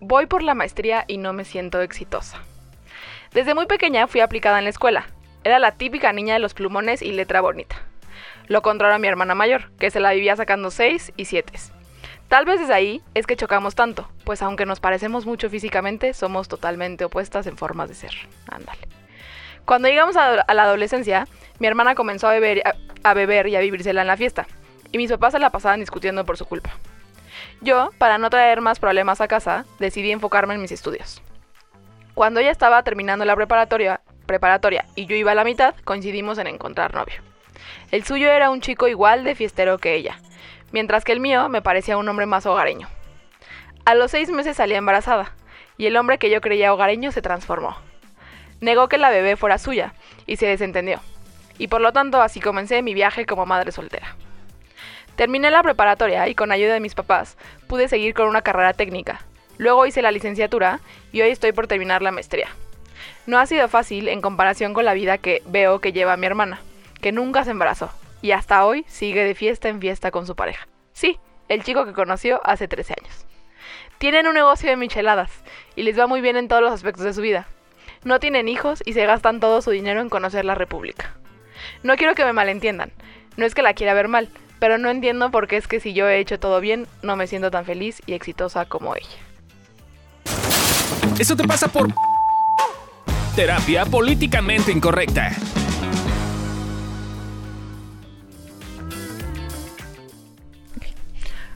Voy 0.00 0.26
por 0.26 0.42
la 0.42 0.54
maestría 0.54 1.04
y 1.08 1.18
no 1.18 1.32
me 1.32 1.44
siento 1.44 1.80
exitosa. 1.80 2.38
Desde 3.32 3.54
muy 3.54 3.66
pequeña 3.66 4.06
fui 4.06 4.20
aplicada 4.20 4.58
en 4.58 4.64
la 4.64 4.70
escuela. 4.70 5.06
Era 5.42 5.58
la 5.58 5.72
típica 5.72 6.12
niña 6.12 6.34
de 6.34 6.40
los 6.40 6.54
plumones 6.54 7.02
y 7.02 7.12
letra 7.12 7.40
bonita. 7.40 7.76
Lo 8.46 8.62
contrario 8.62 8.94
a 8.94 8.98
mi 8.98 9.08
hermana 9.08 9.34
mayor, 9.34 9.70
que 9.78 9.90
se 9.90 10.00
la 10.00 10.12
vivía 10.12 10.36
sacando 10.36 10.70
6 10.70 11.12
y 11.16 11.24
7. 11.24 11.52
Tal 12.28 12.44
vez 12.44 12.60
desde 12.60 12.74
ahí 12.74 13.02
es 13.14 13.26
que 13.26 13.36
chocamos 13.36 13.74
tanto, 13.74 14.08
pues 14.24 14.40
aunque 14.42 14.66
nos 14.66 14.80
parecemos 14.80 15.26
mucho 15.26 15.50
físicamente, 15.50 16.14
somos 16.14 16.46
totalmente 16.46 17.04
opuestas 17.04 17.46
en 17.46 17.56
formas 17.56 17.88
de 17.88 17.94
ser. 17.94 18.12
Ándale. 18.50 18.80
Cuando 19.64 19.88
llegamos 19.88 20.16
a, 20.16 20.44
la 20.52 20.62
adolescencia, 20.62 21.26
mi 21.58 21.66
hermana 21.66 21.94
comenzó 21.94 22.28
a 22.28 22.32
beber, 22.32 22.62
a, 22.66 22.74
a 23.02 23.14
beber 23.14 23.48
y 23.48 23.56
a 23.56 23.60
vivírsela 23.60 24.02
en 24.02 24.06
la 24.06 24.16
fiesta, 24.16 24.46
y 24.92 24.98
mis 24.98 25.10
papás 25.10 25.32
se 25.32 25.38
la 25.38 25.50
pasaban 25.50 25.80
discutiendo 25.80 26.24
por 26.24 26.36
su 26.36 26.46
culpa. 26.46 26.70
Yo, 27.60 27.90
para 27.98 28.18
no 28.18 28.30
traer 28.30 28.60
más 28.60 28.78
problemas 28.78 29.20
a 29.20 29.28
casa, 29.28 29.64
decidí 29.78 30.10
enfocarme 30.10 30.54
en 30.54 30.60
mis 30.60 30.72
estudios. 30.72 31.22
Cuando 32.14 32.40
ella 32.40 32.50
estaba 32.50 32.82
terminando 32.82 33.24
la 33.24 33.36
preparatoria, 33.36 34.00
preparatoria 34.26 34.84
y 34.94 35.06
yo 35.06 35.16
iba 35.16 35.32
a 35.32 35.34
la 35.34 35.44
mitad, 35.44 35.74
coincidimos 35.84 36.38
en 36.38 36.48
encontrar 36.48 36.94
novio. 36.94 37.22
El 37.90 38.04
suyo 38.04 38.30
era 38.30 38.50
un 38.50 38.60
chico 38.60 38.88
igual 38.88 39.24
de 39.24 39.34
fiestero 39.34 39.78
que 39.78 39.94
ella, 39.94 40.18
mientras 40.72 41.04
que 41.04 41.12
el 41.12 41.20
mío 41.20 41.48
me 41.48 41.62
parecía 41.62 41.96
un 41.96 42.08
hombre 42.08 42.26
más 42.26 42.46
hogareño. 42.46 42.88
A 43.84 43.94
los 43.94 44.10
seis 44.10 44.30
meses 44.30 44.56
salí 44.56 44.74
embarazada, 44.74 45.32
y 45.76 45.86
el 45.86 45.96
hombre 45.96 46.18
que 46.18 46.30
yo 46.30 46.40
creía 46.40 46.72
hogareño 46.74 47.12
se 47.12 47.22
transformó. 47.22 47.76
Negó 48.60 48.88
que 48.88 48.98
la 48.98 49.10
bebé 49.10 49.36
fuera 49.36 49.58
suya, 49.58 49.94
y 50.26 50.36
se 50.36 50.46
desentendió. 50.46 51.00
Y 51.56 51.68
por 51.68 51.80
lo 51.80 51.92
tanto 51.92 52.20
así 52.20 52.40
comencé 52.40 52.82
mi 52.82 52.94
viaje 52.94 53.26
como 53.26 53.46
madre 53.46 53.72
soltera. 53.72 54.16
Terminé 55.18 55.50
la 55.50 55.64
preparatoria 55.64 56.28
y 56.28 56.36
con 56.36 56.52
ayuda 56.52 56.74
de 56.74 56.78
mis 56.78 56.94
papás 56.94 57.36
pude 57.66 57.88
seguir 57.88 58.14
con 58.14 58.28
una 58.28 58.42
carrera 58.42 58.72
técnica. 58.72 59.20
Luego 59.56 59.84
hice 59.84 60.00
la 60.00 60.12
licenciatura 60.12 60.78
y 61.10 61.22
hoy 61.22 61.30
estoy 61.30 61.50
por 61.50 61.66
terminar 61.66 62.02
la 62.02 62.12
maestría. 62.12 62.46
No 63.26 63.40
ha 63.40 63.46
sido 63.46 63.66
fácil 63.66 64.06
en 64.06 64.20
comparación 64.20 64.74
con 64.74 64.84
la 64.84 64.94
vida 64.94 65.18
que 65.18 65.42
veo 65.46 65.80
que 65.80 65.92
lleva 65.92 66.16
mi 66.16 66.26
hermana, 66.26 66.60
que 67.00 67.10
nunca 67.10 67.42
se 67.42 67.50
embarazó 67.50 67.90
y 68.22 68.30
hasta 68.30 68.64
hoy 68.64 68.84
sigue 68.86 69.24
de 69.24 69.34
fiesta 69.34 69.68
en 69.68 69.80
fiesta 69.80 70.12
con 70.12 70.24
su 70.24 70.36
pareja. 70.36 70.68
Sí, 70.92 71.18
el 71.48 71.64
chico 71.64 71.84
que 71.84 71.94
conoció 71.94 72.40
hace 72.44 72.68
13 72.68 72.94
años. 73.02 73.26
Tienen 73.98 74.28
un 74.28 74.34
negocio 74.34 74.70
de 74.70 74.76
micheladas 74.76 75.32
y 75.74 75.82
les 75.82 75.98
va 75.98 76.06
muy 76.06 76.20
bien 76.20 76.36
en 76.36 76.46
todos 76.46 76.62
los 76.62 76.72
aspectos 76.72 77.02
de 77.02 77.12
su 77.12 77.22
vida. 77.22 77.48
No 78.04 78.20
tienen 78.20 78.46
hijos 78.46 78.84
y 78.86 78.92
se 78.92 79.04
gastan 79.04 79.40
todo 79.40 79.62
su 79.62 79.72
dinero 79.72 80.00
en 80.00 80.10
conocer 80.10 80.44
la 80.44 80.54
República. 80.54 81.16
No 81.82 81.96
quiero 81.96 82.14
que 82.14 82.24
me 82.24 82.32
malentiendan, 82.32 82.92
no 83.36 83.44
es 83.44 83.56
que 83.56 83.62
la 83.62 83.74
quiera 83.74 83.94
ver 83.94 84.06
mal, 84.06 84.28
pero 84.58 84.78
no 84.78 84.90
entiendo 84.90 85.30
por 85.30 85.46
qué 85.48 85.56
es 85.56 85.66
que 85.66 85.80
si 85.80 85.92
yo 85.92 86.08
he 86.08 86.18
hecho 86.18 86.38
todo 86.38 86.60
bien, 86.60 86.86
no 87.02 87.16
me 87.16 87.26
siento 87.26 87.50
tan 87.50 87.64
feliz 87.64 88.02
y 88.06 88.14
exitosa 88.14 88.64
como 88.64 88.94
ella. 88.94 89.06
Eso 91.18 91.36
te 91.36 91.46
pasa 91.46 91.68
por 91.68 91.88
terapia 93.34 93.84
políticamente 93.86 94.72
incorrecta. 94.72 95.32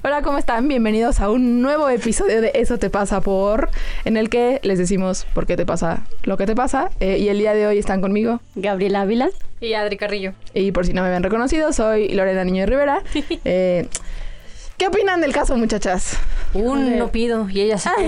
Hola, 0.05 0.23
¿cómo 0.23 0.39
están? 0.39 0.67
Bienvenidos 0.67 1.21
a 1.21 1.31
un 1.31 1.63
nuevo 1.63 1.89
episodio 1.89 2.41
de 2.41 2.51
Eso 2.55 2.77
te 2.77 2.91
pasa 2.91 3.21
por, 3.21 3.71
en 4.05 4.17
el 4.17 4.31
que 4.31 4.59
les 4.65 4.77
decimos 4.77 5.27
por 5.33 5.47
qué 5.47 5.57
te 5.57 5.65
pasa 5.65 6.03
lo 6.25 6.37
que 6.37 6.45
te 6.45 6.57
pasa. 6.57 6.91
Eh, 6.99 7.19
y 7.19 7.29
el 7.29 7.39
día 7.39 7.55
de 7.55 7.69
hoy 7.69 7.79
están 7.79 8.01
conmigo 8.01 8.41
Gabriela 8.57 9.03
Ávila. 9.03 9.29
Y 9.63 9.75
Adri 9.75 9.97
Carrillo. 9.97 10.33
Y 10.55 10.73
por 10.73 10.85
si 10.85 10.93
no 10.93 11.03
me 11.03 11.07
habían 11.09 11.23
reconocido, 11.23 11.73
soy 11.73 12.09
Lorena 12.09 12.43
Niño 12.45 12.63
de 12.63 12.67
Rivera. 12.67 13.03
Eh, 13.45 13.89
¿Qué 14.77 14.89
opinan 14.89 15.21
del 15.21 15.33
caso, 15.33 15.57
muchachas? 15.57 16.17
Un 16.55 16.99
no 16.99 17.13
pido 17.13 17.49
y 17.49 17.61
ella 17.61 17.79
sí. 17.79 17.89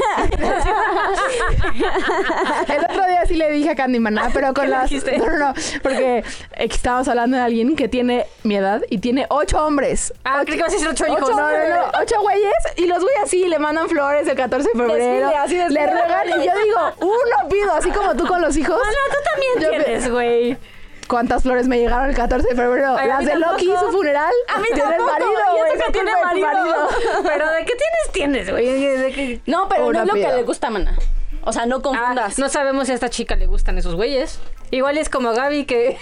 El 2.69 2.85
otro 2.85 3.07
día 3.07 3.25
sí 3.27 3.35
le 3.35 3.51
dije 3.53 3.71
a 3.71 3.77
Candy 3.77 4.01
Maná, 4.01 4.31
pero 4.35 4.53
con 4.53 4.69
las... 4.71 4.91
No, 5.17 5.27
no, 5.27 5.39
no, 5.39 5.55
porque 5.83 6.25
estábamos 6.57 7.07
hablando 7.07 7.37
de 7.37 7.43
alguien 7.45 7.77
que 7.77 7.87
tiene 7.89 8.27
mi 8.43 8.57
edad 8.57 8.83
y 8.91 8.99
tiene 8.99 9.27
ocho 9.29 9.65
hombres. 9.65 10.13
Ah, 10.25 10.43
creí 10.45 10.57
que 10.57 10.63
vas 10.65 10.73
a 10.73 10.75
decir 10.77 10.89
ocho 10.89 11.07
hijos. 11.07 11.23
Ocho, 11.23 11.37
no, 11.37 11.49
no, 11.51 11.69
no, 11.69 11.85
ocho 12.03 12.21
güeyes 12.23 12.55
y 12.77 12.87
los 12.87 12.99
güeyes 13.01 13.21
así 13.23 13.47
le 13.47 13.59
mandan 13.61 13.89
flores 13.89 14.27
el 14.27 14.35
14 14.37 14.69
de 14.69 14.79
febrero. 14.79 14.95
Desfile, 15.29 15.37
así 15.37 15.57
desfile. 15.57 15.81
le 15.81 15.93
ruegan 15.93 16.29
y 16.29 16.33
yo 16.45 16.53
digo, 16.65 16.81
uno 17.03 17.49
pido, 17.49 17.73
así 17.75 17.91
como 17.91 18.17
tú 18.17 18.27
con 18.27 18.41
los 18.43 18.57
hijos. 18.57 18.77
Ah, 18.83 18.89
no, 18.91 19.15
tú 19.15 19.21
también 19.31 19.53
Yo- 19.61 19.71
tienes, 19.85 20.11
güey. 20.11 20.57
¿Cuántas 21.09 21.43
flores 21.43 21.69
me 21.69 21.79
llegaron 21.79 22.09
el 22.09 22.17
14 22.17 22.49
de 22.49 22.55
febrero? 22.55 22.97
Ay, 22.99 23.05
a 23.11 23.17
Las 23.21 23.27
de 23.27 23.37
Loki, 23.37 23.67
tampoco. 23.69 23.87
su 23.91 23.97
funeral. 23.99 24.33
A 24.49 24.59
mí 24.59 24.65
Tienes 24.73 24.85
tampoco. 24.85 25.11
marido, 25.13 25.41
güey, 25.57 25.73
que 25.87 25.93
tiene 25.93 26.13
tu 26.13 26.25
marido. 26.25 26.89
Pero 27.25 27.51
¿de 27.53 27.59
qué 27.65 27.75
tienes? 27.75 28.13
Tienes, 28.13 28.51
güey. 28.51 29.41
No, 29.47 29.69
pero 29.69 29.87
Una 29.87 29.99
no 30.01 30.05
es 30.05 30.09
lo 30.09 30.15
pida. 30.15 30.31
que 30.31 30.37
le 30.37 30.43
gusta, 30.45 30.71
mana. 30.71 30.97
O 31.43 31.53
sea, 31.53 31.67
no 31.67 31.77
Ah, 31.77 31.83
confundas. 31.83 32.39
no 32.39 32.49
sabemos 32.49 32.87
si 32.87 32.93
a 32.93 32.95
esta 32.95 33.11
chica 33.11 33.37
le 33.37 33.47
gustan 33.47 33.77
esos 33.77 33.95
güeyes. 33.97 34.39
Igual 34.71 34.97
es 34.99 35.09
como 35.11 35.29
a 35.29 35.35
Gaby 35.35 35.65
que... 35.67 35.99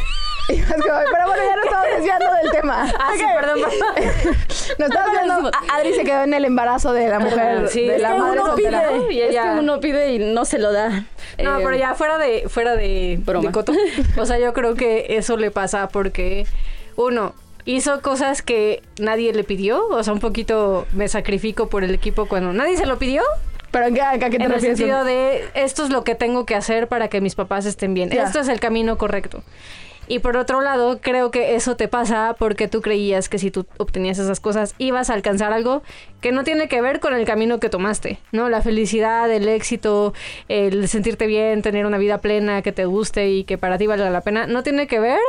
Y 0.49 0.55
es 0.55 0.67
como, 0.67 0.83
Pero 0.83 1.27
bueno, 1.27 1.43
ya 1.45 1.57
no 1.57 1.63
estamos 1.65 1.87
desviando 1.97 2.27
del 2.43 2.51
tema. 2.53 2.93
Ah, 2.99 3.11
sí, 3.17 3.23
Ok. 3.23 3.41
perdón, 3.41 3.61
perdón. 3.61 4.37
Nos 4.79 4.89
estamos 4.89 5.11
viendo. 5.13 5.51
Adri 5.73 5.95
se 5.95 6.05
quedó 6.05 6.23
en 6.25 6.35
el 6.35 6.45
embarazo 6.45 6.93
de 6.93 7.09
la 7.09 7.19
mujer, 7.21 7.69
Sí, 7.69 7.87
de 7.87 7.97
es 7.97 8.03
la 8.03 8.13
que 8.13 8.19
madre 8.19 8.41
uno 8.41 8.47
soltera. 8.53 8.89
pide. 8.89 9.13
Y 9.15 9.21
es 9.23 9.31
ella- 9.31 9.55
que 9.55 9.61
uno 9.61 9.81
pide 9.81 10.13
y 10.13 10.19
no 10.19 10.45
se 10.45 10.59
lo 10.59 10.73
da. 10.73 10.89
No, 11.43 11.59
Eh, 11.59 11.63
pero 11.65 11.77
ya 11.77 11.95
fuera 11.95 12.19
de 12.19 12.49
fuera 12.49 12.75
de, 12.77 13.19
Broma. 13.25 13.47
de 13.49 13.53
coto. 13.53 13.73
O 14.19 14.27
sea, 14.27 14.39
yo 14.39 14.53
creo 14.53 14.75
que 14.75 15.07
eso 15.17 15.37
le 15.37 15.51
pasa 15.51 15.89
porque 15.89 16.47
uno 16.97 17.35
hizo 17.65 18.01
cosas 18.03 18.43
que 18.43 18.83
nadie 18.99 19.33
le 19.33 19.45
pidió, 19.45 19.87
o 19.89 20.03
sea, 20.03 20.13
un 20.13 20.21
poquito 20.21 20.87
me 20.93 21.07
sacrifico 21.09 21.69
por 21.69 21.85
el 21.85 21.95
equipo 21.95 22.27
cuando 22.27 22.53
nadie 22.53 22.77
se 22.77 22.87
lo 22.87 22.99
pidió. 22.99 23.23
Pero 23.71 23.87
¿en 23.87 23.95
qué, 23.95 24.03
a 24.03 24.19
qué 24.19 24.29
te 24.29 24.37
En 24.37 24.43
el 24.43 24.51
refieres? 24.53 24.77
sentido 24.77 25.05
de 25.05 25.45
esto 25.55 25.85
es 25.85 25.89
lo 25.91 26.05
que 26.05 26.15
tengo 26.15 26.45
que 26.45 26.55
hacer 26.55 26.89
para 26.89 27.09
que 27.09 27.23
mis 27.23 27.35
papás 27.35 27.65
estén 27.65 27.95
bien. 27.95 28.13
Esto 28.13 28.41
es 28.41 28.49
el 28.49 28.61
camino 28.61 28.99
correcto. 28.99 29.43
Y 30.09 30.19
por 30.19 30.37
otro 30.37 30.61
lado, 30.61 31.01
creo 31.01 31.31
que 31.31 31.55
eso 31.55 31.77
te 31.77 31.89
pasa 31.89 32.35
porque 32.39 32.69
tú 32.69 32.83
creías 32.83 33.29
que 33.29 33.39
si 33.39 33.51
tú 33.51 33.67
obtenías 33.79 34.19
esas 34.19 34.41
cosas 34.41 34.75
ibas 34.79 35.11
a 35.11 35.15
alcanzar 35.15 35.53
algo 35.53 35.83
que 36.21 36.33
no 36.33 36.45
tiene 36.45 36.69
que 36.69 36.81
ver 36.81 37.01
con 37.01 37.15
el 37.15 37.25
camino 37.25 37.61
que 37.61 37.69
tomaste, 37.69 38.19
¿no? 38.33 38.49
La 38.49 38.62
felicidad, 38.62 39.31
el 39.31 39.49
éxito, 39.49 40.12
el 40.49 40.89
sentirte 40.89 41.27
bien, 41.27 41.62
tener 41.62 41.87
una 41.87 41.99
vida 41.99 42.19
plena 42.19 42.62
que 42.62 42.73
te 42.73 42.85
guste 42.85 43.31
y 43.31 43.45
que 43.45 43.59
para 43.59 43.79
ti 43.79 43.87
valga 43.87 44.11
la 44.11 44.21
pena, 44.23 44.47
no 44.47 44.62
tiene 44.62 44.87
que 44.87 45.01
ver 45.01 45.21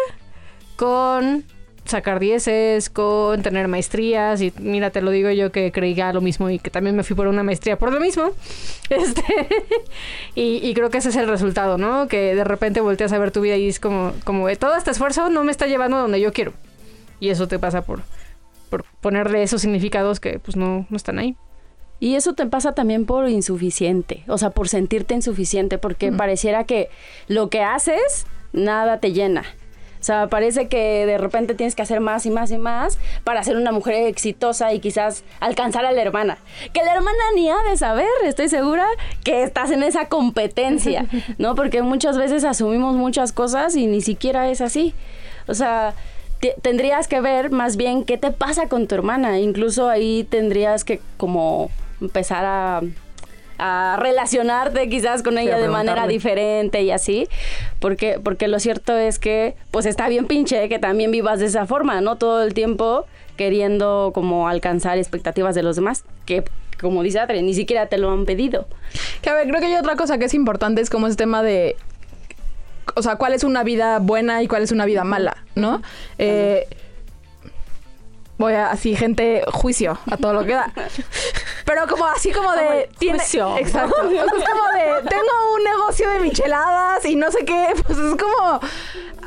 con 0.75 1.45
sacar 1.85 2.19
dieces, 2.19 2.89
con 2.89 3.41
tener 3.41 3.67
maestrías 3.67 4.41
y 4.41 4.53
mira, 4.59 4.89
te 4.91 5.01
lo 5.01 5.11
digo 5.11 5.29
yo 5.31 5.51
que 5.51 5.71
creía 5.71 6.13
lo 6.13 6.21
mismo 6.21 6.49
y 6.49 6.59
que 6.59 6.69
también 6.69 6.95
me 6.95 7.03
fui 7.03 7.16
por 7.16 7.27
una 7.27 7.44
maestría 7.44 7.77
por 7.77 7.91
lo 7.91 7.99
mismo. 7.99 8.31
Este 8.89 9.23
y, 10.35 10.57
y 10.57 10.73
creo 10.73 10.89
que 10.89 10.97
ese 10.99 11.09
es 11.09 11.16
el 11.16 11.27
resultado, 11.27 11.77
¿no? 11.77 12.07
Que 12.07 12.35
de 12.35 12.44
repente 12.44 12.81
volteas 12.81 13.11
a 13.13 13.17
ver 13.17 13.31
tu 13.31 13.41
vida 13.41 13.55
y 13.55 13.67
es 13.67 13.79
como 13.79 14.13
como 14.23 14.49
eh, 14.49 14.55
todo 14.55 14.75
este 14.75 14.91
esfuerzo 14.91 15.29
no 15.29 15.44
me 15.44 15.51
está 15.51 15.67
llevando 15.67 15.97
donde 15.97 16.19
yo 16.19 16.31
quiero. 16.33 16.53
Y 17.19 17.29
eso 17.29 17.47
te 17.47 17.59
pasa 17.59 17.83
por 17.83 18.01
por 18.69 18.85
ponerle 19.01 19.44
esos 19.44 19.61
significados 19.61 20.19
que 20.19 20.39
pues 20.39 20.55
no 20.55 20.85
no 20.89 20.97
están 20.97 21.17
ahí. 21.19 21.35
Y 22.00 22.15
eso 22.15 22.33
te 22.33 22.45
pasa 22.45 22.75
también 22.75 23.05
por 23.05 23.29
insuficiente. 23.29 24.25
O 24.27 24.38
sea, 24.38 24.50
por 24.50 24.67
sentirte 24.67 25.13
insuficiente. 25.13 25.77
Porque 25.77 26.11
pareciera 26.11 26.65
que 26.65 26.89
lo 27.29 27.50
que 27.50 27.61
haces, 27.61 28.25
nada 28.51 29.00
te 29.00 29.13
llena. 29.13 29.45
O 30.03 30.05
sea, 30.05 30.27
parece 30.27 30.67
que 30.67 31.05
de 31.05 31.17
repente 31.17 31.55
tienes 31.55 31.75
que 31.75 31.81
hacer 31.81 32.01
más 32.01 32.25
y 32.25 32.29
más 32.29 32.51
y 32.51 32.57
más 32.57 32.99
para 33.23 33.41
ser 33.41 33.55
una 33.55 33.71
mujer 33.71 34.05
exitosa 34.07 34.73
y 34.73 34.81
quizás 34.81 35.23
alcanzar 35.39 35.85
a 35.85 35.93
la 35.93 36.01
hermana. 36.01 36.39
Que 36.73 36.83
la 36.83 36.93
hermana 36.93 37.17
ni 37.35 37.49
ha 37.49 37.55
de 37.69 37.77
saber, 37.77 38.09
estoy 38.25 38.49
segura, 38.49 38.85
que 39.23 39.43
estás 39.43 39.71
en 39.71 39.81
esa 39.81 40.09
competencia, 40.09 41.05
¿no? 41.37 41.55
Porque 41.55 41.81
muchas 41.83 42.17
veces 42.17 42.43
asumimos 42.43 42.95
muchas 42.95 43.31
cosas 43.31 43.77
y 43.77 43.87
ni 43.87 44.01
siquiera 44.01 44.49
es 44.49 44.59
así. 44.59 44.93
O 45.47 45.53
sea, 45.53 45.93
te- 46.41 46.55
tendrías 46.61 47.07
que 47.07 47.21
ver 47.21 47.49
más 47.49 47.77
bien 47.77 48.03
qué 48.03 48.17
te 48.17 48.31
pasa 48.31 48.67
con 48.67 48.87
tu 48.87 48.95
hermana. 48.95 49.39
Incluso 49.39 49.87
ahí 49.87 50.25
tendrías 50.29 50.83
que 50.83 50.99
como 51.15 51.71
empezar 52.01 52.44
a, 52.44 52.81
a 53.57 53.97
relacionarte 54.00 54.89
quizás 54.89 55.23
con 55.23 55.38
ella 55.38 55.57
de 55.57 55.67
manera 55.67 56.07
diferente 56.07 56.81
y 56.81 56.91
así. 56.91 57.27
Porque, 57.79 58.19
porque 58.23 58.47
lo 58.47 58.59
cierto 58.59 58.97
es 58.97 59.19
que 59.19 59.55
pues 59.71 59.85
está 59.85 60.07
bien 60.07 60.25
pinche 60.25 60.67
que 60.69 60.79
también 60.79 61.11
vivas 61.11 61.39
de 61.39 61.45
esa 61.45 61.65
forma, 61.65 62.01
¿no? 62.01 62.17
Todo 62.17 62.44
el 62.44 62.53
tiempo 62.53 63.05
queriendo 63.38 64.11
como 64.13 64.47
alcanzar 64.47 64.97
expectativas 64.97 65.55
de 65.55 65.63
los 65.63 65.75
demás. 65.75 66.03
Que 66.25 66.44
como 66.79 67.01
dice 67.03 67.19
Adri, 67.19 67.41
ni 67.41 67.53
siquiera 67.53 67.88
te 67.88 67.97
lo 67.97 68.11
han 68.11 68.25
pedido. 68.25 68.67
Que 69.21 69.29
a 69.29 69.33
ver, 69.33 69.47
creo 69.47 69.59
que 69.59 69.67
hay 69.67 69.75
otra 69.75 69.95
cosa 69.95 70.17
que 70.17 70.25
es 70.25 70.33
importante, 70.33 70.81
es 70.81 70.89
como 70.89 71.07
ese 71.07 71.15
tema 71.15 71.41
de. 71.41 71.75
O 72.95 73.01
sea, 73.01 73.15
cuál 73.15 73.33
es 73.33 73.44
una 73.44 73.63
vida 73.63 73.99
buena 73.99 74.44
y 74.44 74.47
cuál 74.47 74.61
es 74.61 74.71
una 74.71 74.85
vida 74.85 75.03
mala, 75.03 75.38
¿no? 75.56 75.81
Eh, 76.17 76.67
voy 78.38 78.53
a, 78.53 78.69
así, 78.69 78.95
gente, 78.95 79.44
juicio 79.47 79.97
a 80.11 80.17
todo 80.17 80.33
lo 80.33 80.45
que 80.45 80.53
da. 80.53 80.73
Pero 81.65 81.88
como 81.88 82.06
así 82.07 82.31
como 82.31 82.51
de... 82.54 82.89
tiene, 83.00 83.19
juicio. 83.19 83.57
exacto. 83.57 83.95
O 84.06 84.10
sea, 84.10 84.24
es 84.25 84.50
como 84.50 84.68
de, 84.74 85.10
tengo 85.10 85.56
un 85.56 85.63
negocio 85.63 86.10
de 86.10 86.19
micheladas 86.19 87.06
y 87.06 87.15
no 87.15 87.31
sé 87.31 87.45
qué. 87.45 87.68
Pues 87.86 87.98
es 87.98 88.15
como... 88.15 88.60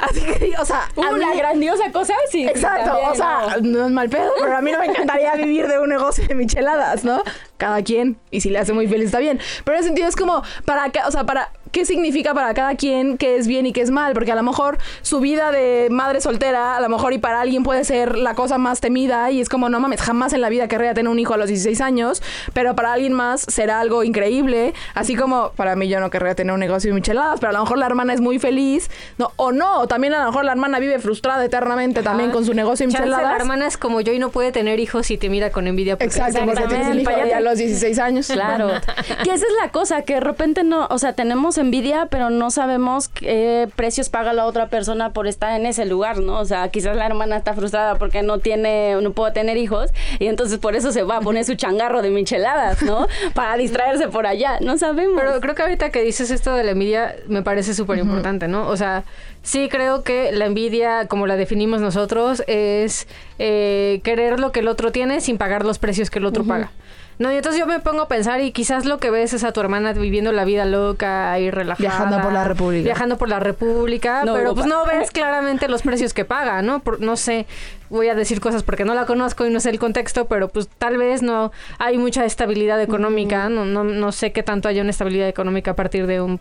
Así 0.00 0.21
que, 0.21 0.55
o 0.59 0.65
sea... 0.65 0.88
Una 0.97 1.31
mí- 1.31 1.37
grandiosa 1.38 1.91
cosa, 1.91 2.15
sí. 2.31 2.47
Exacto, 2.47 2.85
también, 2.91 3.11
o 3.11 3.15
sea, 3.15 3.56
no 3.62 3.87
es 3.87 3.91
mal 3.93 4.09
pedo, 4.11 4.31
pero 4.41 4.56
a 4.56 4.61
mí 4.61 4.71
no 4.71 4.79
me 4.79 4.87
encantaría 4.87 5.35
vivir 5.37 5.67
de 5.69 5.79
un 5.79 5.88
negocio 5.88 6.27
de 6.27 6.35
micheladas, 6.35 7.03
¿no? 7.05 7.23
Cada 7.56 7.83
quien, 7.83 8.19
y 8.31 8.43
si 8.43 8.50
le 8.50 8.59
hace 8.59 8.75
muy 8.75 8.87
feliz 8.89 9.06
está 9.06 9.19
bien. 9.21 9.41
Pero 9.65 9.77
en 9.77 9.81
ese 9.81 9.89
sentido 9.89 10.09
es 10.09 10.17
como, 10.17 10.43
para, 10.67 10.91
ca- 10.93 11.06
o 11.09 11.11
sea, 11.11 11.25
para, 11.25 11.50
¿qué 11.76 11.84
significa 11.84 12.32
para 12.32 12.55
cada 12.55 12.75
quien 12.75 13.19
qué 13.19 13.37
es 13.37 13.46
bien 13.46 13.67
y 13.67 13.73
qué 13.75 13.82
es 13.82 13.90
mal? 13.90 14.14
Porque 14.14 14.32
a 14.32 14.34
lo 14.34 14.43
mejor 14.43 14.78
su 15.02 15.20
vida 15.20 15.50
de 15.50 15.88
madre 15.90 16.23
soltera, 16.23 16.75
a 16.75 16.81
lo 16.81 16.88
mejor 16.88 17.12
y 17.12 17.19
para 17.19 17.43
alguien 17.43 17.64
puede 17.64 17.84
ser 17.84 18.17
la 18.17 18.34
cosa 18.34 18.56
más 18.56 18.81
temida 18.81 19.31
y 19.31 19.43
es 19.43 19.50
como, 19.50 19.69
no 19.69 19.78
mames, 19.78 20.00
jamás 20.00 20.32
en 20.32 20.40
la 20.40 20.49
vida 20.49 20.69
querría 20.69 20.94
tener 20.94 21.12
un 21.12 21.19
hijo 21.19 21.34
a 21.34 21.37
los 21.37 21.49
16 21.49 21.82
años, 21.82 22.23
pero 22.55 22.75
para 22.75 22.94
alguien 22.94 23.12
más 23.12 23.43
será 23.43 23.78
algo 23.78 24.05
increíble, 24.05 24.73
así 24.94 25.17
como 25.17 25.50
para 25.50 25.76
mí 25.76 25.87
yo 25.87 26.00
no 26.00 26.08
querría 26.08 26.34
tener 26.34 26.55
un 26.55 26.61
negocio 26.61 26.88
de 26.88 26.94
micheladas, 26.94 27.40
pero 27.40 27.50
a 27.50 27.52
lo 27.52 27.61
mejor 27.61 27.76
la 27.76 27.84
hermana 27.84 28.14
es 28.14 28.22
muy 28.22 28.38
feliz, 28.38 28.90
¿no? 29.19 29.32
O 29.37 29.52
no, 29.52 29.81
o 29.81 29.87
también 29.87 30.14
a 30.14 30.20
lo 30.20 30.31
mejor 30.31 30.46
la 30.46 30.52
hermana 30.52 30.79
vive 30.79 30.99
frustrada 30.99 31.44
eternamente 31.44 32.02
también 32.02 32.31
con 32.31 32.46
su 32.46 32.55
negocio 32.55 32.87
de 32.87 32.93
Chance, 32.94 33.06
micheladas. 33.06 33.32
la 33.32 33.37
hermana 33.37 33.67
es 33.67 33.76
como 33.76 34.00
yo 34.00 34.14
y 34.14 34.19
no 34.19 34.31
puede 34.31 34.50
tener 34.50 34.81
hijos 34.81 35.11
y 35.11 35.19
te 35.19 35.29
mira 35.29 35.50
con 35.50 35.67
envidia. 35.67 35.99
porque- 35.99 36.06
Exacto, 36.06 36.40
porque 36.46 36.69
tienes 36.69 36.88
el 36.88 37.00
hijo 37.00 37.11
a 37.11 37.40
los 37.40 37.58
16 37.58 37.99
años. 37.99 38.29
Claro. 38.29 38.69
que 39.25 39.31
esa 39.31 39.44
es 39.44 39.52
la 39.62 39.69
cosa, 39.70 40.00
que 40.00 40.14
de 40.14 40.20
repente 40.20 40.64
no, 40.64 40.87
o 40.88 40.99
sea, 40.99 41.12
tenemos 41.12 41.58
envidia, 41.67 42.07
pero 42.11 42.31
no 42.31 42.51
sabemos 42.51 43.09
qué 43.09 43.69
precios 43.77 44.09
paga 44.09 44.33
la 44.33 44.47
otra 44.47 44.69
persona 44.69 45.13
por 45.13 45.27
estar 45.27 45.59
en 45.59 45.67
ese 45.67 45.85
lugar, 45.85 46.19
¿no? 46.19 46.39
O 46.39 46.45
sea, 46.45 46.69
quizás 46.71 46.97
la 46.97 47.07
hermana 47.07 47.37
está 47.37 47.55
frustrada 47.55 47.97
porque 47.97 48.23
no 48.23 48.39
tiene, 48.39 48.97
no 49.03 49.13
puede 49.13 49.33
tener 49.33 49.57
hijos, 49.57 49.91
y 50.19 50.27
entonces 50.27 50.59
por 50.59 50.75
eso 50.75 50.93
se 50.93 51.03
va 51.03 51.19
a 51.19 51.21
poner 51.21 51.45
su 51.45 51.55
changarro 51.55 52.03
de 52.03 52.11
micheladas, 52.11 52.83
¿no? 52.83 53.07
Para 53.35 53.57
distraerse 53.57 54.09
por 54.09 54.27
allá. 54.27 54.59
No 54.61 54.79
sabemos. 54.79 55.21
Pero 55.21 55.41
creo 55.41 55.55
que 55.55 55.63
ahorita 55.63 55.91
que 55.91 56.03
dices 56.03 56.31
esto 56.31 56.55
de 56.55 56.65
la 56.65 56.71
envidia 56.71 57.17
me 57.29 57.43
parece 57.43 57.75
súper 57.75 57.99
importante, 57.99 58.49
¿no? 58.49 58.69
O 58.69 58.77
sea, 58.77 59.05
sí 59.43 59.69
creo 59.71 60.03
que 60.03 60.33
la 60.33 60.47
envidia, 60.47 61.07
como 61.07 61.27
la 61.27 61.37
definimos 61.37 61.81
nosotros, 61.81 62.43
es 62.47 63.07
eh, 63.39 64.01
querer 64.05 64.41
lo 64.41 64.53
que 64.53 64.61
el 64.61 64.69
otro 64.69 64.93
tiene 64.93 65.21
sin 65.21 65.39
pagar 65.39 65.65
los 65.65 65.79
precios 65.79 66.11
que 66.11 66.19
el 66.19 66.27
otro 66.27 66.45
paga. 66.45 66.71
No, 67.19 67.33
y 67.33 67.37
entonces 67.37 67.59
yo 67.59 67.67
me 67.67 67.81
pongo 67.81 68.03
a 68.03 68.09
pensar 68.09 68.41
y 68.43 68.53
quizás 68.53 68.85
lo 68.85 68.99
que 68.99 69.11
ves 69.11 69.33
es 69.33 69.43
a 69.43 69.53
tu 69.53 69.61
hermana 69.61 69.93
viviendo 69.95 70.33
la 70.33 70.45
vida 70.45 70.67
loca 70.67 71.39
y 71.39 71.51
relajada. 71.51 71.89
Viajando 71.89 72.21
por 72.21 72.33
la 72.33 72.45
República. 72.45 72.85
Viajando 72.85 73.17
por 73.17 73.29
la 73.31 73.41
República, 73.41 74.21
No, 74.25 74.35
pero 74.35 74.49
Europa. 74.51 74.55
pues 74.55 74.67
no 74.67 74.85
ves 74.85 75.11
claramente 75.11 75.67
los 75.69 75.81
precios 75.83 76.13
que 76.13 76.25
paga, 76.27 76.61
¿no? 76.61 76.81
Por- 76.81 77.01
no 77.01 77.17
sé, 77.17 77.47
voy 77.89 78.09
a 78.09 78.15
decir 78.15 78.41
cosas 78.41 78.63
porque 78.63 78.85
no 78.85 78.95
la 78.95 79.07
conozco 79.07 79.47
y 79.47 79.51
no 79.51 79.61
sé 79.61 79.71
el 79.71 79.79
contexto, 79.79 80.27
pero 80.27 80.49
pues 80.49 80.69
tal 80.69 80.99
vez 80.99 81.23
no 81.23 81.53
hay 81.79 81.97
mucha 81.97 82.25
estabilidad 82.27 82.81
económica, 82.83 83.49
no, 83.49 83.65
no, 83.65 83.83
no 83.83 84.13
sé 84.13 84.33
qué 84.33 84.43
tanto 84.43 84.69
haya 84.69 84.83
una 84.83 84.91
estabilidad 84.91 85.29
económica 85.29 85.71
a 85.71 85.75
partir 85.77 86.07
de 86.07 86.21
un 86.21 86.39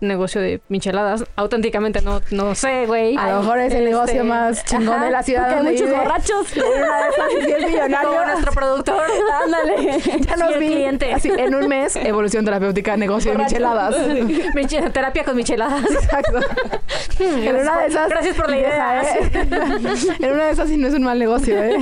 negocio 0.00 0.40
de 0.40 0.60
micheladas. 0.68 1.24
Auténticamente 1.36 2.00
no, 2.02 2.20
no 2.30 2.54
sé, 2.54 2.86
güey. 2.86 3.16
A 3.16 3.30
lo 3.30 3.40
mejor 3.40 3.58
es 3.58 3.74
el 3.74 3.84
negocio 3.84 4.14
Este, 4.14 4.22
más 4.24 4.64
chingón 4.64 4.94
Ajá, 4.96 5.04
de 5.06 5.10
la 5.10 5.22
ciudad 5.22 5.46
porque 5.48 5.68
hay 5.68 5.74
muchos 5.74 5.88
vive. 5.88 5.98
borrachos. 5.98 6.56
Y 6.56 6.60
una 6.60 7.02
de 7.02 7.08
esas, 7.08 7.44
si 7.44 7.50
es 7.52 7.66
millonario, 7.70 8.08
Como 8.10 8.24
nuestro 8.26 8.52
productor. 8.52 9.02
Ándale. 9.44 10.00
ya 10.28 10.36
nos 10.36 10.52
Sí, 10.54 10.58
vi. 10.60 10.66
cliente. 10.68 11.12
Así, 11.14 11.30
en 11.36 11.54
un 11.54 11.68
mes, 11.68 11.96
evolución 11.96 12.44
terapéutica, 12.44 12.96
negocio 12.96 13.32
de 13.32 13.38
micheladas. 13.38 13.96
Miche- 14.54 14.92
terapia 14.92 15.24
con 15.24 15.36
micheladas. 15.36 15.84
Exacto. 15.90 16.40
en 17.18 17.56
una 17.56 17.80
de 17.80 17.86
esas. 17.88 18.08
Gracias 18.08 18.36
por 18.36 18.50
la 18.50 18.56
idea. 18.58 19.02
¿eh? 19.02 19.30
en 20.20 20.32
una 20.32 20.44
de 20.46 20.50
esas 20.52 20.68
sí 20.68 20.76
no 20.76 20.88
es 20.88 20.94
un 20.94 21.02
mal 21.02 21.18
negocio, 21.18 21.62
¿eh? 21.62 21.76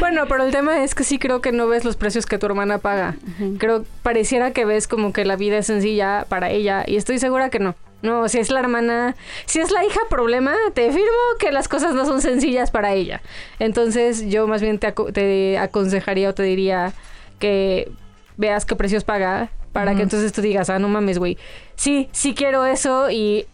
Bueno, 0.00 0.26
pero 0.28 0.44
el 0.44 0.50
tema 0.52 0.82
es 0.82 0.94
que 0.94 1.04
sí 1.04 1.18
creo 1.18 1.40
que 1.40 1.52
no 1.52 1.66
ves 1.68 1.84
los 1.84 1.96
precios 1.96 2.26
que 2.26 2.38
tu 2.38 2.46
hermana 2.46 2.78
paga. 2.78 3.16
Creo, 3.58 3.84
pareciera 4.02 4.52
que 4.52 4.64
ves 4.64 4.88
como 4.88 5.12
que 5.12 5.24
la 5.24 5.36
vida 5.36 5.58
es 5.58 5.66
sencilla 5.66 6.26
para 6.28 6.50
ella 6.50 6.84
y 6.86 6.96
estoy 6.96 7.18
segura 7.18 7.50
que 7.50 7.58
no. 7.58 7.74
No, 8.02 8.28
si 8.28 8.40
es 8.40 8.50
la 8.50 8.58
hermana, 8.58 9.14
si 9.46 9.60
es 9.60 9.70
la 9.70 9.84
hija 9.84 10.00
problema, 10.10 10.56
te 10.74 10.88
afirmo 10.88 11.06
que 11.38 11.52
las 11.52 11.68
cosas 11.68 11.94
no 11.94 12.04
son 12.04 12.20
sencillas 12.20 12.72
para 12.72 12.92
ella. 12.94 13.22
Entonces 13.60 14.26
yo 14.28 14.48
más 14.48 14.60
bien 14.60 14.80
te, 14.80 14.88
aco- 14.92 15.12
te 15.12 15.56
aconsejaría 15.58 16.30
o 16.30 16.34
te 16.34 16.42
diría 16.42 16.92
que 17.38 17.88
veas 18.36 18.64
qué 18.64 18.74
precios 18.74 19.04
paga 19.04 19.50
para 19.72 19.94
que 19.94 20.02
entonces 20.02 20.32
tú 20.32 20.42
digas, 20.42 20.68
ah, 20.68 20.80
no 20.80 20.88
mames, 20.88 21.18
güey. 21.18 21.38
Sí, 21.76 22.08
sí 22.10 22.34
quiero 22.34 22.66
eso 22.66 23.08
y 23.10 23.46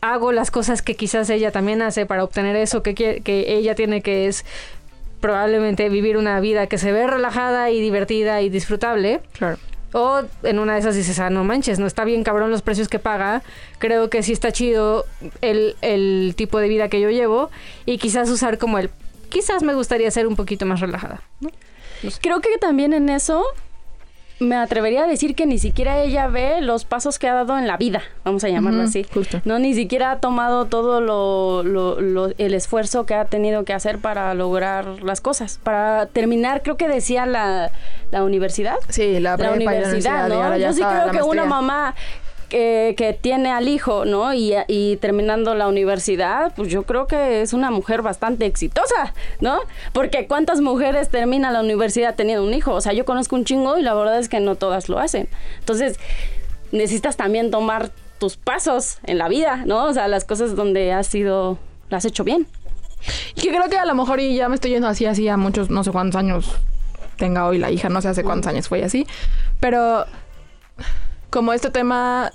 hago 0.00 0.30
las 0.32 0.50
cosas 0.52 0.80
que 0.82 0.94
quizás 0.94 1.28
ella 1.28 1.50
también 1.50 1.82
hace 1.82 2.06
para 2.06 2.22
obtener 2.24 2.54
eso 2.56 2.82
que, 2.84 2.94
que 2.94 3.44
ella 3.48 3.74
tiene 3.74 4.00
que 4.02 4.28
es 4.28 4.44
probablemente 5.20 5.88
vivir 5.88 6.16
una 6.16 6.40
vida 6.40 6.66
que 6.66 6.78
se 6.78 6.92
ve 6.92 7.06
relajada 7.06 7.70
y 7.70 7.80
divertida 7.80 8.40
y 8.42 8.48
disfrutable. 8.48 9.20
Claro. 9.32 9.58
O 9.92 10.22
en 10.44 10.58
una 10.58 10.74
de 10.74 10.80
esas 10.80 10.94
dices, 10.94 11.18
ah, 11.18 11.30
no 11.30 11.42
manches, 11.42 11.78
no 11.78 11.86
está 11.86 12.04
bien 12.04 12.22
cabrón 12.22 12.50
los 12.50 12.62
precios 12.62 12.88
que 12.88 12.98
paga. 12.98 13.42
Creo 13.78 14.08
que 14.08 14.22
sí 14.22 14.32
está 14.32 14.52
chido 14.52 15.04
el, 15.40 15.76
el 15.82 16.34
tipo 16.36 16.60
de 16.60 16.68
vida 16.68 16.88
que 16.88 17.00
yo 17.00 17.10
llevo. 17.10 17.50
Y 17.86 17.98
quizás 17.98 18.30
usar 18.30 18.58
como 18.58 18.78
el, 18.78 18.90
quizás 19.28 19.62
me 19.62 19.74
gustaría 19.74 20.10
ser 20.10 20.26
un 20.26 20.36
poquito 20.36 20.64
más 20.64 20.80
relajada. 20.80 21.22
¿no? 21.40 21.50
Creo 22.20 22.40
que 22.40 22.56
también 22.58 22.92
en 22.92 23.08
eso 23.08 23.44
me 24.40 24.56
atrevería 24.56 25.04
a 25.04 25.06
decir 25.06 25.34
que 25.34 25.44
ni 25.46 25.58
siquiera 25.58 26.00
ella 26.02 26.26
ve 26.26 26.60
los 26.62 26.84
pasos 26.84 27.18
que 27.18 27.28
ha 27.28 27.34
dado 27.34 27.58
en 27.58 27.66
la 27.66 27.76
vida, 27.76 28.02
vamos 28.24 28.42
a 28.42 28.48
llamarlo 28.48 28.82
así. 28.82 29.04
justo. 29.12 29.40
No, 29.44 29.58
ni 29.58 29.74
siquiera 29.74 30.12
ha 30.12 30.18
tomado 30.18 30.64
todo 30.64 31.00
lo, 31.00 31.62
lo- 31.62 32.00
lo- 32.00 32.32
el 32.38 32.54
esfuerzo 32.54 33.04
que 33.06 33.14
ha 33.14 33.26
tenido 33.26 33.64
que 33.64 33.72
hacer 33.74 33.98
para 33.98 34.32
lograr 34.34 35.02
las 35.02 35.20
cosas. 35.20 35.60
Para 35.62 36.06
terminar, 36.06 36.62
creo 36.62 36.76
que 36.76 36.88
decía 36.88 37.26
la, 37.26 37.70
la 38.10 38.24
universidad. 38.24 38.76
Sí, 38.88 39.20
la, 39.20 39.36
La 39.36 39.44
y 39.44 39.48
la 39.48 39.52
universidad, 39.52 40.28
¿no? 40.28 40.56
Yo 40.56 40.72
sí 40.72 40.82
creo 40.82 41.10
que 41.10 41.22
una 41.22 41.44
mamá 41.44 41.94
que, 42.50 43.18
tiene 43.20 43.50
al 43.50 43.68
hijo, 43.68 44.04
¿no? 44.04 44.34
Y, 44.34 44.54
y 44.68 44.96
terminando 44.96 45.54
la 45.54 45.68
universidad, 45.68 46.52
pues 46.54 46.68
yo 46.68 46.82
creo 46.82 47.06
que 47.06 47.40
es 47.40 47.54
una 47.54 47.70
mujer 47.70 48.02
bastante 48.02 48.44
exitosa, 48.44 49.14
¿no? 49.40 49.60
Porque 49.92 50.26
¿cuántas 50.26 50.60
mujeres 50.60 51.08
terminan 51.08 51.54
la 51.54 51.60
universidad 51.60 52.14
teniendo 52.14 52.44
un 52.44 52.52
hijo? 52.52 52.74
O 52.74 52.80
sea, 52.80 52.92
yo 52.92 53.04
conozco 53.04 53.36
un 53.36 53.44
chingo 53.44 53.78
y 53.78 53.82
la 53.82 53.94
verdad 53.94 54.18
es 54.18 54.28
que 54.28 54.40
no 54.40 54.56
todas 54.56 54.88
lo 54.88 54.98
hacen. 54.98 55.28
Entonces, 55.60 55.98
necesitas 56.72 57.16
también 57.16 57.50
tomar 57.50 57.90
tus 58.18 58.36
pasos 58.36 58.98
en 59.04 59.18
la 59.18 59.28
vida, 59.28 59.64
¿no? 59.64 59.84
O 59.86 59.92
sea, 59.94 60.08
las 60.08 60.24
cosas 60.24 60.54
donde 60.54 60.92
has 60.92 61.06
sido, 61.06 61.58
las 61.88 62.04
has 62.04 62.10
hecho 62.10 62.24
bien. 62.24 62.46
Y 63.34 63.40
que 63.40 63.48
creo 63.48 63.68
que 63.70 63.78
a 63.78 63.86
lo 63.86 63.94
mejor, 63.94 64.20
y 64.20 64.36
ya 64.36 64.48
me 64.48 64.56
estoy 64.56 64.72
yendo 64.72 64.88
así, 64.88 65.06
así 65.06 65.26
a 65.28 65.36
muchos, 65.36 65.70
no 65.70 65.82
sé 65.82 65.90
cuántos 65.90 66.18
años 66.18 66.52
tenga 67.16 67.46
hoy 67.46 67.58
la 67.58 67.70
hija, 67.70 67.88
no 67.88 68.02
sé 68.02 68.08
hace 68.08 68.22
cuántos 68.22 68.48
años 68.48 68.68
fue 68.68 68.84
así. 68.84 69.06
Pero 69.60 70.04
como 71.30 71.52
este 71.52 71.70
tema, 71.70 72.32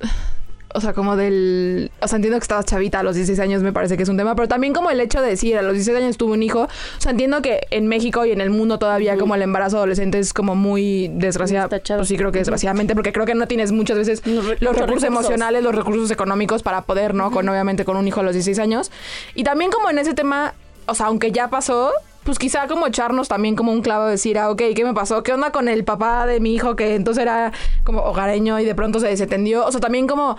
o 0.74 0.80
sea, 0.80 0.92
como 0.92 1.16
del... 1.16 1.90
O 2.00 2.08
sea, 2.08 2.16
entiendo 2.16 2.38
que 2.38 2.44
estabas 2.44 2.64
chavita 2.64 3.00
a 3.00 3.02
los 3.02 3.16
16 3.16 3.40
años, 3.40 3.62
me 3.62 3.72
parece 3.72 3.96
que 3.96 4.04
es 4.04 4.08
un 4.08 4.16
tema, 4.16 4.34
pero 4.34 4.48
también 4.48 4.72
como 4.72 4.90
el 4.90 5.00
hecho 5.00 5.20
de 5.20 5.28
decir, 5.28 5.58
a 5.58 5.62
los 5.62 5.74
16 5.74 5.96
años 5.96 6.16
tuve 6.16 6.32
un 6.32 6.42
hijo. 6.42 6.62
O 6.62 7.00
sea, 7.00 7.10
entiendo 7.10 7.42
que 7.42 7.66
en 7.70 7.88
México 7.88 8.24
y 8.24 8.32
en 8.32 8.40
el 8.40 8.50
mundo 8.50 8.78
todavía 8.78 9.16
como 9.16 9.34
el 9.34 9.42
embarazo 9.42 9.78
adolescente 9.78 10.18
es 10.18 10.32
como 10.32 10.54
muy 10.54 11.08
desgraciado. 11.14 11.68
Pues 11.68 12.08
sí, 12.08 12.16
creo 12.16 12.30
que 12.30 12.38
desgraciadamente, 12.38 12.94
porque 12.94 13.12
creo 13.12 13.26
que 13.26 13.34
no 13.34 13.48
tienes 13.48 13.72
muchas 13.72 13.98
veces 13.98 14.22
Los 14.26 14.76
recursos. 14.76 15.04
emocionales, 15.04 15.62
los 15.62 15.74
recursos 15.74 16.10
económicos 16.10 16.62
para 16.62 16.82
poder, 16.82 17.14
¿no? 17.14 17.30
Con 17.30 17.48
obviamente 17.48 17.84
con 17.84 17.96
un 17.96 18.06
hijo 18.06 18.20
a 18.20 18.22
los 18.22 18.34
16 18.34 18.58
años. 18.58 18.90
Y 19.34 19.44
también 19.44 19.70
como 19.70 19.90
en 19.90 19.98
ese 19.98 20.14
tema, 20.14 20.54
o 20.86 20.94
sea, 20.94 21.06
aunque 21.06 21.32
ya 21.32 21.48
pasó, 21.48 21.92
pues 22.24 22.38
quizá 22.38 22.66
como 22.66 22.86
echarnos 22.86 23.28
también 23.28 23.56
como 23.56 23.72
un 23.72 23.82
clavo, 23.82 24.06
decir, 24.06 24.38
ah, 24.38 24.50
ok, 24.50 24.62
¿qué 24.74 24.84
me 24.84 24.94
pasó? 24.94 25.22
¿Qué 25.22 25.32
onda 25.32 25.52
con 25.52 25.68
el 25.68 25.84
papá 25.84 26.26
de 26.26 26.40
mi 26.40 26.54
hijo 26.54 26.76
que 26.76 26.94
entonces 26.94 27.22
era 27.22 27.52
como 27.84 28.02
hogareño 28.02 28.60
y 28.60 28.64
de 28.64 28.74
pronto 28.74 29.00
se 29.00 29.08
desentendió? 29.08 29.64
O 29.64 29.72
sea, 29.72 29.80
también 29.80 30.06
como 30.06 30.36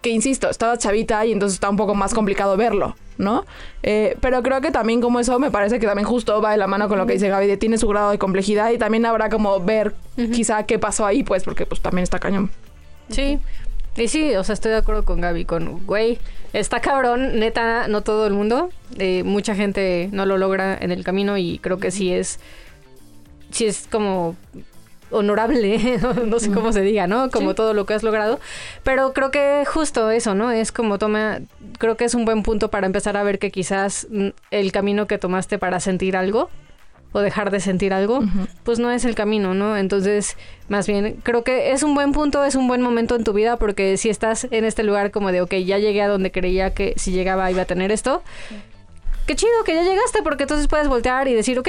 que 0.00 0.10
insisto, 0.10 0.48
estaba 0.48 0.78
chavita 0.78 1.26
y 1.26 1.32
entonces 1.32 1.54
está 1.54 1.68
un 1.68 1.76
poco 1.76 1.94
más 1.94 2.14
complicado 2.14 2.56
verlo, 2.56 2.94
¿no? 3.16 3.44
Eh, 3.82 4.16
pero 4.20 4.42
creo 4.42 4.60
que 4.60 4.70
también 4.70 5.00
como 5.00 5.18
eso 5.18 5.38
me 5.38 5.50
parece 5.50 5.80
que 5.80 5.86
también 5.86 6.06
justo 6.06 6.40
va 6.40 6.52
de 6.52 6.56
la 6.56 6.68
mano 6.68 6.88
con 6.88 6.98
lo 6.98 7.06
que 7.06 7.14
dice 7.14 7.28
Gaby, 7.28 7.46
de 7.46 7.56
tiene 7.56 7.78
su 7.78 7.88
grado 7.88 8.10
de 8.10 8.18
complejidad 8.18 8.70
y 8.70 8.78
también 8.78 9.04
habrá 9.06 9.28
como 9.28 9.60
ver 9.60 9.94
quizá 10.32 10.64
qué 10.66 10.78
pasó 10.78 11.04
ahí, 11.04 11.24
pues, 11.24 11.44
porque 11.44 11.66
pues 11.66 11.80
también 11.80 12.04
está 12.04 12.18
cañón. 12.18 12.50
Sí. 13.08 13.40
Y 13.98 14.08
sí, 14.08 14.34
o 14.36 14.44
sea, 14.44 14.52
estoy 14.52 14.70
de 14.70 14.78
acuerdo 14.78 15.04
con 15.04 15.20
Gaby, 15.20 15.44
con, 15.44 15.84
güey, 15.84 16.18
está 16.52 16.80
cabrón, 16.80 17.40
neta, 17.40 17.88
no 17.88 18.02
todo 18.02 18.26
el 18.26 18.32
mundo, 18.32 18.70
eh, 18.98 19.24
mucha 19.24 19.54
gente 19.54 20.08
no 20.12 20.24
lo 20.24 20.38
logra 20.38 20.78
en 20.80 20.92
el 20.92 21.02
camino 21.02 21.36
y 21.36 21.58
creo 21.58 21.78
que 21.78 21.90
sí 21.90 22.12
es, 22.12 22.38
sí 23.50 23.66
es 23.66 23.88
como 23.90 24.36
honorable, 25.10 25.98
no, 26.26 26.38
sé 26.38 26.50
cómo 26.52 26.72
se 26.72 26.82
diga, 26.82 27.08
¿no? 27.08 27.28
Como 27.30 27.54
todo 27.54 27.74
lo 27.74 27.86
que 27.86 27.94
has 27.94 28.04
logrado, 28.04 28.38
pero 28.84 29.12
creo 29.12 29.32
que 29.32 29.64
justo 29.66 30.10
eso, 30.10 30.34
¿no? 30.34 30.52
Es 30.52 30.70
como 30.70 30.98
toma, 30.98 31.40
creo 31.78 31.96
que 31.96 32.04
es 32.04 32.14
un 32.14 32.24
buen 32.24 32.44
punto 32.44 32.70
para 32.70 32.86
empezar 32.86 33.16
a 33.16 33.24
ver 33.24 33.40
que 33.40 33.50
quizás 33.50 34.06
mm, 34.10 34.28
el 34.52 34.70
camino 34.70 35.06
que 35.06 35.18
tomaste 35.18 35.58
para 35.58 35.80
sentir 35.80 36.16
algo 36.16 36.50
o 37.12 37.20
dejar 37.20 37.50
de 37.50 37.60
sentir 37.60 37.92
algo, 37.92 38.20
pues 38.64 38.78
no 38.78 38.90
es 38.90 39.04
el 39.04 39.14
camino, 39.14 39.54
¿no? 39.54 39.76
Entonces, 39.76 40.36
más 40.68 40.86
bien, 40.86 41.18
creo 41.22 41.42
que 41.42 41.72
es 41.72 41.82
un 41.82 41.94
buen 41.94 42.12
punto, 42.12 42.44
es 42.44 42.54
un 42.54 42.68
buen 42.68 42.82
momento 42.82 43.16
en 43.16 43.24
tu 43.24 43.32
vida, 43.32 43.56
porque 43.56 43.96
si 43.96 44.10
estás 44.10 44.46
en 44.50 44.64
este 44.64 44.82
lugar 44.82 45.10
como 45.10 45.32
de, 45.32 45.40
ok, 45.40 45.54
ya 45.64 45.78
llegué 45.78 46.02
a 46.02 46.08
donde 46.08 46.30
creía 46.30 46.74
que 46.74 46.94
si 46.96 47.12
llegaba 47.12 47.50
iba 47.50 47.62
a 47.62 47.66
tener 47.66 47.92
esto, 47.92 48.22
qué 49.26 49.36
chido 49.36 49.64
que 49.64 49.74
ya 49.74 49.82
llegaste, 49.82 50.22
porque 50.22 50.44
entonces 50.44 50.68
puedes 50.68 50.88
voltear 50.88 51.28
y 51.28 51.34
decir, 51.34 51.58
ok, 51.58 51.68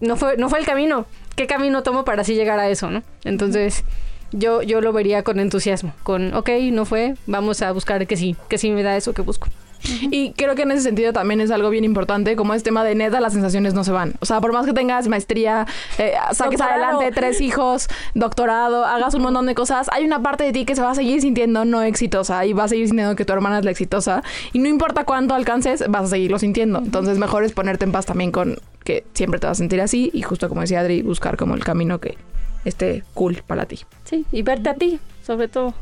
no 0.00 0.16
fue, 0.16 0.36
no 0.38 0.48
fue 0.48 0.58
el 0.58 0.66
camino, 0.66 1.06
qué 1.36 1.46
camino 1.46 1.82
tomo 1.82 2.04
para 2.04 2.22
así 2.22 2.34
llegar 2.34 2.58
a 2.58 2.68
eso, 2.68 2.90
¿no? 2.90 3.02
Entonces, 3.24 3.84
yo, 4.32 4.62
yo 4.62 4.80
lo 4.80 4.92
vería 4.92 5.22
con 5.22 5.40
entusiasmo, 5.40 5.92
con, 6.02 6.34
ok, 6.34 6.50
no 6.72 6.84
fue, 6.86 7.16
vamos 7.26 7.60
a 7.62 7.72
buscar 7.72 8.06
que 8.06 8.16
sí, 8.16 8.36
que 8.48 8.58
sí 8.58 8.70
me 8.70 8.82
da 8.82 8.96
eso 8.96 9.12
que 9.12 9.22
busco. 9.22 9.48
Y 9.82 10.32
creo 10.32 10.54
que 10.54 10.62
en 10.62 10.70
ese 10.72 10.82
sentido 10.82 11.12
también 11.12 11.40
es 11.40 11.50
algo 11.50 11.70
bien 11.70 11.84
importante, 11.84 12.36
como 12.36 12.54
es 12.54 12.62
tema 12.62 12.84
de 12.84 12.94
neta, 12.94 13.20
las 13.20 13.32
sensaciones 13.32 13.74
no 13.74 13.84
se 13.84 13.92
van. 13.92 14.14
O 14.20 14.26
sea, 14.26 14.40
por 14.40 14.52
más 14.52 14.66
que 14.66 14.72
tengas 14.72 15.08
maestría, 15.08 15.66
eh, 15.98 16.12
saques 16.32 16.58
Doctorado. 16.58 16.84
adelante 16.84 17.12
tres 17.14 17.40
hijos, 17.40 17.88
doctorado, 18.14 18.84
hagas 18.84 19.14
un 19.14 19.22
montón 19.22 19.46
de 19.46 19.54
cosas, 19.54 19.88
hay 19.92 20.04
una 20.04 20.22
parte 20.22 20.44
de 20.44 20.52
ti 20.52 20.64
que 20.64 20.74
se 20.74 20.82
va 20.82 20.90
a 20.90 20.94
seguir 20.94 21.20
sintiendo 21.20 21.64
no 21.64 21.82
exitosa 21.82 22.44
y 22.46 22.52
va 22.52 22.64
a 22.64 22.68
seguir 22.68 22.86
sintiendo 22.86 23.16
que 23.16 23.24
tu 23.24 23.32
hermana 23.32 23.58
es 23.58 23.64
la 23.64 23.70
exitosa. 23.70 24.22
Y 24.52 24.58
no 24.58 24.68
importa 24.68 25.04
cuánto 25.04 25.34
alcances, 25.34 25.84
vas 25.88 26.04
a 26.04 26.08
seguirlo 26.08 26.38
sintiendo. 26.38 26.78
Entonces, 26.78 27.18
mejor 27.18 27.44
es 27.44 27.52
ponerte 27.52 27.84
en 27.84 27.92
paz 27.92 28.06
también 28.06 28.32
con 28.32 28.58
que 28.84 29.04
siempre 29.14 29.38
te 29.40 29.46
vas 29.46 29.58
a 29.58 29.58
sentir 29.58 29.80
así 29.80 30.10
y 30.12 30.22
justo 30.22 30.48
como 30.48 30.62
decía 30.62 30.80
Adri, 30.80 31.02
buscar 31.02 31.36
como 31.36 31.54
el 31.54 31.64
camino 31.64 32.00
que 32.00 32.16
esté 32.64 33.04
cool 33.14 33.42
para 33.46 33.66
ti. 33.66 33.80
Sí, 34.04 34.24
y 34.32 34.42
verte 34.42 34.70
a 34.70 34.74
ti, 34.74 34.98
sobre 35.22 35.48
todo. 35.48 35.74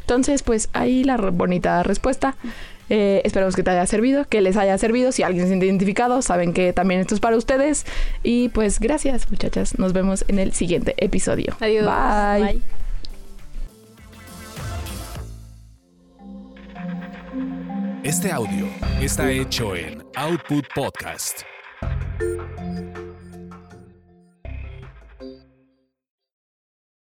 Entonces, 0.00 0.42
pues 0.42 0.68
ahí 0.72 1.04
la 1.04 1.16
bonita 1.16 1.82
respuesta. 1.82 2.34
Eh, 2.90 3.22
esperamos 3.24 3.56
que 3.56 3.62
te 3.62 3.70
haya 3.70 3.86
servido, 3.86 4.26
que 4.26 4.40
les 4.40 4.56
haya 4.56 4.76
servido. 4.76 5.12
Si 5.12 5.22
alguien 5.22 5.44
se 5.44 5.48
siente 5.48 5.66
identificado, 5.66 6.20
saben 6.22 6.52
que 6.52 6.72
también 6.72 7.00
esto 7.00 7.14
es 7.14 7.20
para 7.20 7.36
ustedes. 7.36 7.86
Y 8.22 8.50
pues 8.50 8.80
gracias, 8.80 9.30
muchachas. 9.30 9.78
Nos 9.78 9.92
vemos 9.92 10.24
en 10.28 10.38
el 10.38 10.52
siguiente 10.52 10.94
episodio. 10.98 11.56
Adiós. 11.60 11.86
Bye. 11.86 12.42
Bye. 12.42 12.62
Este 18.02 18.32
audio 18.32 18.66
está 19.00 19.30
hecho 19.30 19.76
en 19.76 20.02
Output 20.16 20.64
Podcast. 20.74 21.42